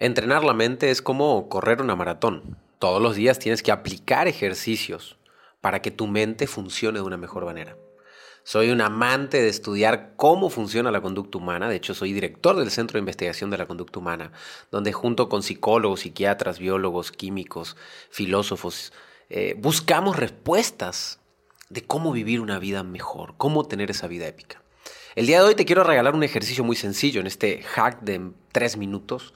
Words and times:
Entrenar 0.00 0.44
la 0.44 0.54
mente 0.54 0.90
es 0.90 1.02
como 1.02 1.50
correr 1.50 1.82
una 1.82 1.94
maratón. 1.94 2.56
Todos 2.78 3.02
los 3.02 3.16
días 3.16 3.38
tienes 3.38 3.62
que 3.62 3.70
aplicar 3.70 4.28
ejercicios 4.28 5.18
para 5.60 5.82
que 5.82 5.90
tu 5.90 6.06
mente 6.06 6.46
funcione 6.46 7.00
de 7.00 7.04
una 7.04 7.18
mejor 7.18 7.44
manera. 7.44 7.76
Soy 8.42 8.70
un 8.70 8.80
amante 8.80 9.42
de 9.42 9.50
estudiar 9.50 10.14
cómo 10.16 10.48
funciona 10.48 10.90
la 10.90 11.02
conducta 11.02 11.36
humana. 11.36 11.68
De 11.68 11.76
hecho, 11.76 11.92
soy 11.92 12.14
director 12.14 12.56
del 12.56 12.70
Centro 12.70 12.94
de 12.94 13.00
Investigación 13.00 13.50
de 13.50 13.58
la 13.58 13.66
Conducta 13.66 13.98
Humana, 13.98 14.32
donde 14.70 14.94
junto 14.94 15.28
con 15.28 15.42
psicólogos, 15.42 16.00
psiquiatras, 16.00 16.58
biólogos, 16.58 17.12
químicos, 17.12 17.76
filósofos, 18.08 18.94
eh, 19.28 19.54
buscamos 19.58 20.16
respuestas 20.16 21.20
de 21.68 21.82
cómo 21.82 22.10
vivir 22.10 22.40
una 22.40 22.58
vida 22.58 22.82
mejor, 22.84 23.34
cómo 23.36 23.68
tener 23.68 23.90
esa 23.90 24.08
vida 24.08 24.26
épica. 24.26 24.62
El 25.14 25.26
día 25.26 25.40
de 25.40 25.48
hoy 25.48 25.54
te 25.54 25.66
quiero 25.66 25.84
regalar 25.84 26.14
un 26.14 26.22
ejercicio 26.22 26.64
muy 26.64 26.76
sencillo 26.76 27.20
en 27.20 27.26
este 27.26 27.62
hack 27.62 28.00
de 28.00 28.30
tres 28.50 28.78
minutos 28.78 29.34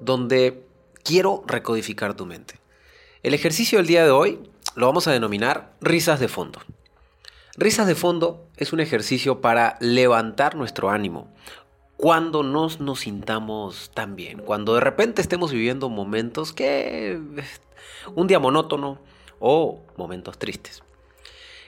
donde 0.00 0.64
quiero 1.04 1.42
recodificar 1.46 2.14
tu 2.14 2.26
mente. 2.26 2.60
El 3.22 3.34
ejercicio 3.34 3.78
del 3.78 3.86
día 3.86 4.04
de 4.04 4.10
hoy 4.10 4.38
lo 4.74 4.86
vamos 4.86 5.08
a 5.08 5.12
denominar 5.12 5.74
risas 5.80 6.20
de 6.20 6.28
fondo. 6.28 6.60
Risas 7.56 7.86
de 7.86 7.94
fondo 7.94 8.46
es 8.56 8.72
un 8.72 8.80
ejercicio 8.80 9.40
para 9.40 9.76
levantar 9.80 10.54
nuestro 10.54 10.90
ánimo 10.90 11.32
cuando 11.96 12.44
nos 12.44 12.78
nos 12.78 13.00
sintamos 13.00 13.90
tan 13.92 14.14
bien, 14.14 14.38
cuando 14.38 14.74
de 14.74 14.80
repente 14.80 15.20
estemos 15.20 15.50
viviendo 15.50 15.88
momentos 15.88 16.52
que 16.52 17.20
un 18.14 18.28
día 18.28 18.38
monótono 18.38 19.00
o 19.40 19.82
momentos 19.96 20.38
tristes. 20.38 20.84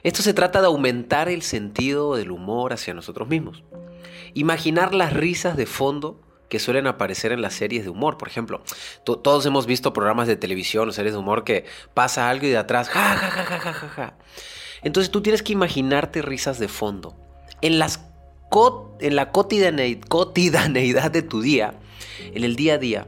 Esto 0.05 0.23
se 0.23 0.33
trata 0.33 0.61
de 0.61 0.69
aumentar 0.69 1.29
el 1.29 1.43
sentido 1.43 2.15
del 2.15 2.31
humor 2.31 2.73
hacia 2.73 2.95
nosotros 2.95 3.27
mismos. 3.29 3.65
Imaginar 4.33 4.95
las 4.95 5.13
risas 5.13 5.57
de 5.57 5.67
fondo 5.67 6.21
que 6.51 6.59
suelen 6.59 6.87
aparecer 6.87 7.33
en 7.33 7.41
las 7.41 7.55
series 7.55 7.85
de 7.85 7.91
humor. 7.91 8.19
Por 8.19 8.29
ejemplo, 8.29 8.63
todos 9.05 9.47
hemos 9.47 9.65
visto 9.65 9.95
programas 9.95 10.29
de 10.29 10.37
televisión 10.37 10.89
o 10.89 10.93
series 10.93 11.15
de 11.15 11.21
humor 11.21 11.45
que 11.45 11.65
pasa 11.95 12.29
algo 12.29 12.45
y 12.45 12.51
de 12.51 12.59
atrás, 12.59 12.91
ja, 12.91 13.17
ja, 13.17 13.31
ja, 13.31 13.45
ja, 13.45 13.73
ja, 13.73 13.89
ja. 13.89 14.15
Entonces 14.83 15.11
tú 15.11 15.23
tienes 15.23 15.43
que 15.43 15.53
imaginarte 15.53 16.21
risas 16.23 16.59
de 16.59 16.69
fondo. 16.69 17.17
En, 17.63 17.79
la 17.79 19.31
cotidianeidad 19.31 21.11
de 21.11 21.23
tu 21.23 21.41
día, 21.41 21.75
en 22.35 22.45
el 22.45 22.57
día 22.57 22.75
a 22.75 22.79
día, 22.79 23.07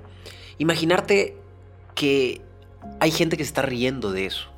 imaginarte 0.59 1.37
que 1.95 2.43
hay 3.01 3.11
gente 3.11 3.37
que 3.37 3.43
se 3.45 3.49
está 3.49 3.63
riendo 3.63 4.13
de 4.13 4.27
eso. 4.27 4.49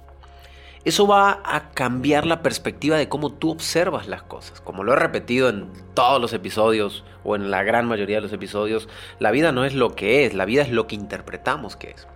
Eso 0.84 1.06
va 1.06 1.40
a 1.44 1.70
cambiar 1.70 2.26
la 2.26 2.42
perspectiva 2.42 2.98
de 2.98 3.08
cómo 3.08 3.32
tú 3.32 3.50
observas 3.50 4.06
las 4.06 4.22
cosas. 4.22 4.60
Como 4.60 4.84
lo 4.84 4.92
he 4.92 4.96
repetido 4.96 5.48
en 5.48 5.70
todos 5.94 6.20
los 6.20 6.34
episodios 6.34 7.04
o 7.24 7.36
en 7.36 7.50
la 7.50 7.62
gran 7.62 7.86
mayoría 7.86 8.16
de 8.16 8.22
los 8.22 8.34
episodios, 8.34 8.86
la 9.18 9.30
vida 9.30 9.50
no 9.50 9.64
es 9.64 9.72
lo 9.72 9.94
que 9.94 10.26
es, 10.26 10.34
la 10.34 10.44
vida 10.44 10.60
es 10.60 10.70
lo 10.70 10.86
que 10.86 10.94
interpretamos 10.94 11.76
que 11.76 11.92
es. 11.92 12.06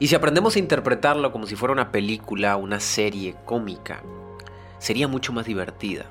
Y 0.00 0.08
si 0.08 0.16
aprendemos 0.16 0.56
a 0.56 0.58
interpretarlo 0.58 1.30
como 1.30 1.46
si 1.46 1.54
fuera 1.54 1.72
una 1.72 1.92
película, 1.92 2.56
una 2.56 2.80
serie 2.80 3.36
cómica, 3.44 4.02
sería 4.78 5.06
mucho 5.06 5.32
más 5.32 5.46
divertida. 5.46 6.06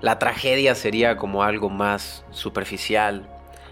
La 0.00 0.20
tragedia 0.20 0.76
sería 0.76 1.16
como 1.16 1.42
algo 1.42 1.68
más 1.68 2.24
superficial. 2.30 3.28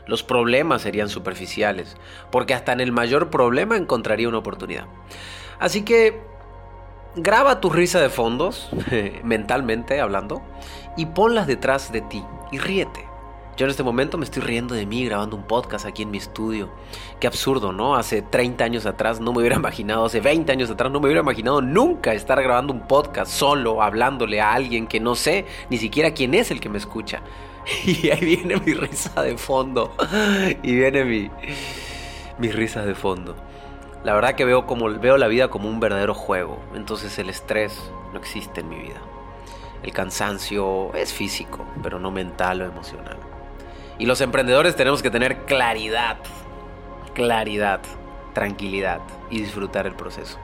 Los 0.09 0.25
problemas 0.25 0.83
serían 0.83 1.09
superficiales, 1.09 1.97
porque 2.33 2.55
hasta 2.55 2.73
en 2.73 2.81
el 2.81 2.91
mayor 2.91 3.31
problema 3.31 3.77
encontraría 3.77 4.29
una 4.29 4.39
oportunidad. 4.39 4.87
Así 5.61 5.83
que 5.83 6.21
graba 7.17 7.61
tu 7.61 7.71
risa 7.71 8.01
de 8.01 8.09
fondos, 8.09 8.71
mentalmente 9.25 10.01
hablando, 10.01 10.43
y 10.97 11.07
ponlas 11.07 11.47
detrás 11.47 11.93
de 11.93 12.01
ti 12.03 12.25
y 12.51 12.59
ríete. 12.59 13.07
Yo 13.57 13.67
en 13.67 13.71
este 13.71 13.83
momento 13.83 14.17
me 14.17 14.25
estoy 14.25 14.43
riendo 14.43 14.75
de 14.75 14.87
mí 14.87 15.05
grabando 15.05 15.37
un 15.37 15.43
podcast 15.43 15.85
aquí 15.85 16.03
en 16.03 16.11
mi 16.11 16.17
estudio. 16.17 16.71
Qué 17.21 17.27
absurdo, 17.27 17.71
¿no? 17.71 17.97
Hace 17.97 18.23
30 18.23 18.65
años 18.65 18.87
atrás 18.87 19.21
no 19.21 19.33
me 19.33 19.41
hubiera 19.41 19.57
imaginado, 19.63 20.07
hace 20.07 20.21
20 20.21 20.51
años 20.53 20.71
atrás 20.71 20.91
no 20.91 21.01
me 21.01 21.07
hubiera 21.07 21.21
imaginado 21.21 21.61
nunca 21.61 22.15
estar 22.15 22.43
grabando 22.43 22.73
un 22.73 22.87
podcast 22.89 23.31
solo, 23.31 23.83
hablándole 23.83 24.41
a 24.41 24.55
alguien 24.55 24.87
que 24.87 25.01
no 25.01 25.15
sé 25.15 25.45
ni 25.69 25.77
siquiera 25.77 26.13
quién 26.13 26.33
es 26.35 26.51
el 26.51 26.61
que 26.61 26.69
me 26.69 26.79
escucha. 26.79 27.23
Y 27.86 28.11
ahí 28.11 28.25
viene 28.25 28.57
mi 28.57 28.75
risa 28.75 29.23
de 29.23 29.36
fondo. 29.36 29.95
Y 30.63 30.75
viene 30.75 31.05
mi, 31.05 31.31
mi 32.39 32.51
risa 32.51 32.85
de 32.85 32.95
fondo. 32.95 33.36
La 34.05 34.14
verdad 34.14 34.35
que 34.35 34.45
veo, 34.45 34.67
como, 34.67 34.89
veo 34.98 35.17
la 35.17 35.29
vida 35.29 35.48
como 35.48 35.68
un 35.68 35.79
verdadero 35.79 36.13
juego, 36.13 36.58
entonces 36.74 37.18
el 37.18 37.30
estrés 37.30 37.79
no 38.13 38.18
existe 38.18 38.61
en 38.61 38.68
mi 38.68 38.77
vida. 38.77 39.01
El 39.83 39.92
cansancio 39.92 40.92
es 40.95 41.13
físico, 41.13 41.64
pero 41.83 41.98
no 42.01 42.11
mental 42.11 42.62
o 42.62 42.64
emocional. 42.64 43.17
Y 43.98 44.07
los 44.07 44.20
emprendedores 44.20 44.74
tenemos 44.74 45.02
que 45.02 45.11
tener 45.11 45.45
claridad, 45.45 46.17
claridad, 47.14 47.80
tranquilidad 48.33 49.01
y 49.30 49.41
disfrutar 49.41 49.86
el 49.86 49.95
proceso. 49.95 50.39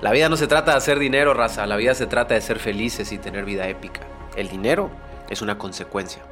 La 0.00 0.10
vida 0.10 0.28
no 0.28 0.36
se 0.36 0.48
trata 0.48 0.72
de 0.72 0.78
hacer 0.78 0.98
dinero, 0.98 1.34
raza, 1.34 1.66
la 1.66 1.76
vida 1.76 1.94
se 1.94 2.06
trata 2.06 2.34
de 2.34 2.40
ser 2.40 2.58
felices 2.58 3.12
y 3.12 3.18
tener 3.18 3.44
vida 3.44 3.68
épica. 3.68 4.00
El 4.34 4.48
dinero 4.48 4.90
es 5.28 5.42
una 5.42 5.58
consecuencia 5.58 6.22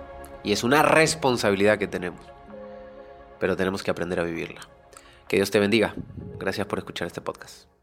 y 0.43 0.53
es 0.53 0.65
una 0.65 0.83
responsabilidad 0.83 1.79
que 1.79 1.87
tenemos, 1.87 2.21
pero 3.39 3.57
tenemos 3.57 3.83
que 3.83 3.91
aprender 3.91 4.19
a 4.19 4.25
vivirla. 4.25 4.61
Que 5.29 5.37
Dios 5.37 5.51
te 5.51 5.59
bendiga. 5.61 5.95
Gracias 6.39 6.67
por 6.67 6.79
escuchar 6.79 7.07
este 7.07 7.21
podcast. 7.21 7.78